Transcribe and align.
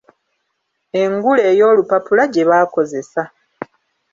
Engule 1.01 1.43
ey'olupapula 1.51 2.23
gye 2.33 2.47
baakozesa. 2.49 3.23